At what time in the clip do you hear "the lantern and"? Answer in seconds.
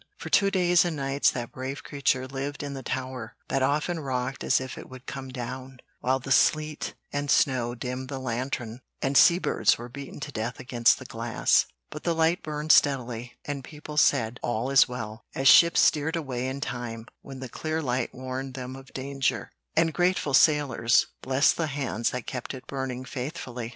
8.09-9.15